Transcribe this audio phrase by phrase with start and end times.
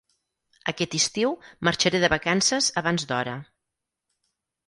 [0.71, 1.33] Aquest estiu
[1.69, 3.35] marxaré de vacances abans d'hora.